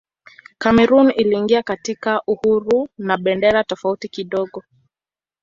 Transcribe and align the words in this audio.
Kamerun 0.57 1.11
iliingia 1.15 1.63
katika 1.63 2.21
uhuru 2.27 2.89
na 2.97 3.17
bendera 3.17 3.63
tofauti 3.63 4.09
kidogo. 4.09 4.63